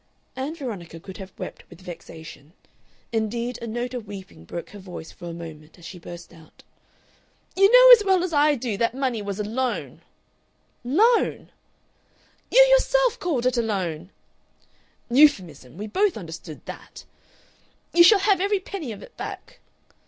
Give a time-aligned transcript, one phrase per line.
[0.35, 2.53] Ann Veronica could have wept with vexation.
[3.11, 6.63] Indeed, a note of weeping broke her voice for a moment as she burst out,
[7.55, 10.01] "You know as well as I do that money was a loan!"
[10.83, 11.51] "Loan!"
[12.49, 14.09] "You yourself called it a loan!"
[15.11, 15.77] "Euphuism.
[15.77, 17.05] We both understood that."
[17.93, 19.59] "You shall have every penny of it back."